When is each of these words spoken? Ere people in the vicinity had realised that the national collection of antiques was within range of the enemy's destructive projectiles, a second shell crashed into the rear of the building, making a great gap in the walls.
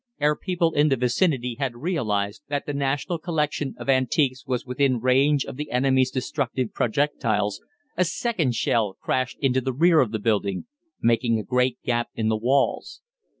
Ere 0.19 0.35
people 0.35 0.73
in 0.73 0.89
the 0.89 0.95
vicinity 0.95 1.57
had 1.59 1.75
realised 1.75 2.41
that 2.47 2.65
the 2.65 2.73
national 2.73 3.19
collection 3.19 3.75
of 3.77 3.87
antiques 3.87 4.47
was 4.47 4.65
within 4.65 4.99
range 4.99 5.45
of 5.45 5.57
the 5.57 5.69
enemy's 5.69 6.09
destructive 6.09 6.73
projectiles, 6.73 7.61
a 7.95 8.03
second 8.03 8.55
shell 8.55 8.95
crashed 8.99 9.37
into 9.41 9.61
the 9.61 9.73
rear 9.73 9.99
of 9.99 10.09
the 10.11 10.17
building, 10.17 10.65
making 11.03 11.37
a 11.37 11.43
great 11.43 11.77
gap 11.83 12.09
in 12.15 12.29
the 12.29 12.35
walls. 12.35 13.01